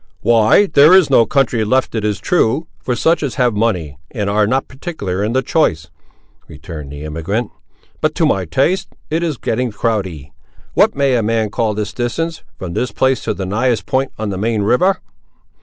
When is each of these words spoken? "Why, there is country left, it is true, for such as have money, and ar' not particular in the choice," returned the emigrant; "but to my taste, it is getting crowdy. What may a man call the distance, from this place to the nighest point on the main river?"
"Why, 0.21 0.65
there 0.65 0.93
is 0.95 1.09
country 1.29 1.63
left, 1.63 1.93
it 1.93 2.03
is 2.03 2.19
true, 2.19 2.65
for 2.79 2.95
such 2.95 3.21
as 3.21 3.35
have 3.35 3.53
money, 3.53 3.99
and 4.09 4.31
ar' 4.31 4.47
not 4.47 4.67
particular 4.67 5.23
in 5.23 5.33
the 5.33 5.43
choice," 5.43 5.91
returned 6.47 6.91
the 6.91 7.05
emigrant; 7.05 7.51
"but 8.01 8.15
to 8.15 8.25
my 8.25 8.45
taste, 8.45 8.87
it 9.11 9.21
is 9.21 9.37
getting 9.37 9.71
crowdy. 9.71 10.31
What 10.73 10.95
may 10.95 11.15
a 11.17 11.21
man 11.21 11.51
call 11.51 11.75
the 11.75 11.83
distance, 11.85 12.41
from 12.57 12.73
this 12.73 12.91
place 12.91 13.23
to 13.25 13.35
the 13.35 13.45
nighest 13.45 13.85
point 13.85 14.11
on 14.17 14.29
the 14.31 14.39
main 14.39 14.63
river?" 14.63 14.97